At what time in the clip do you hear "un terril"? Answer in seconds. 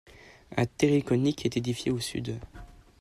0.57-1.03